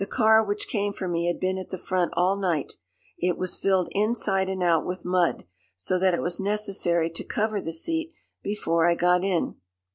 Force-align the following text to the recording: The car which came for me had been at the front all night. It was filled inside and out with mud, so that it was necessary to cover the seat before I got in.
The 0.01 0.07
car 0.07 0.43
which 0.43 0.67
came 0.67 0.93
for 0.93 1.07
me 1.07 1.27
had 1.27 1.39
been 1.39 1.59
at 1.59 1.69
the 1.69 1.77
front 1.77 2.11
all 2.17 2.35
night. 2.35 2.73
It 3.19 3.37
was 3.37 3.59
filled 3.59 3.87
inside 3.91 4.49
and 4.49 4.63
out 4.63 4.83
with 4.83 5.05
mud, 5.05 5.43
so 5.75 5.99
that 5.99 6.15
it 6.15 6.23
was 6.23 6.39
necessary 6.39 7.11
to 7.11 7.23
cover 7.23 7.61
the 7.61 7.71
seat 7.71 8.11
before 8.41 8.87
I 8.89 8.95
got 8.95 9.23
in. 9.23 9.57